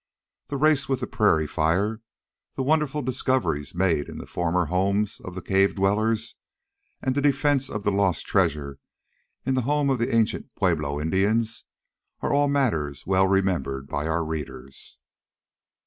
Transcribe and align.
The 0.47 0.57
race 0.57 0.89
with 0.89 1.01
the 1.01 1.05
prairie 1.05 1.45
fire, 1.45 2.01
the 2.55 2.63
wonderful 2.63 3.03
discoveries 3.03 3.75
made 3.75 4.09
in 4.09 4.17
the 4.17 4.25
former 4.25 4.65
homes 4.65 5.21
of 5.23 5.35
the 5.35 5.43
cave 5.43 5.75
dwellers, 5.75 6.37
and 7.03 7.13
the 7.13 7.21
defence 7.21 7.69
of 7.69 7.83
the 7.83 7.91
lost 7.91 8.25
treasure 8.25 8.79
in 9.45 9.53
the 9.53 9.61
home 9.61 9.91
of 9.91 9.99
the 9.99 10.11
ancient 10.15 10.55
Pueblo 10.55 10.99
Indians 10.99 11.65
are 12.19 12.33
all 12.33 12.47
matters 12.47 13.05
well 13.05 13.27
remembered 13.27 13.85
by 13.87 14.07
our 14.07 14.25
readers. 14.25 14.97